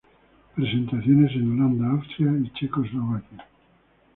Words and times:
Presentaciones 0.55 1.31
en 1.35 1.43
Holanda, 1.51 1.91
Austria 1.91 2.31
y 2.43 2.51
Checoslovaquia. 2.53 3.45